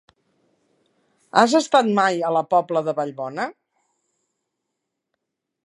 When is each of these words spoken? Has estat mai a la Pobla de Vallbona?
Has 1.41 1.53
estat 1.59 1.91
mai 1.99 2.17
a 2.25 2.31
la 2.37 2.43
Pobla 2.53 2.83
de 2.87 2.97
Vallbona? 3.01 3.47